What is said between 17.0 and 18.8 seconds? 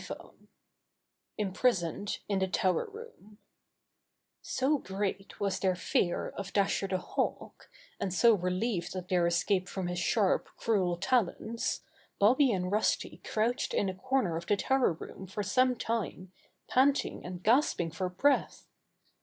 and gasping for breath.